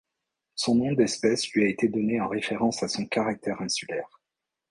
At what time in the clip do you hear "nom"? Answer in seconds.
0.73-0.93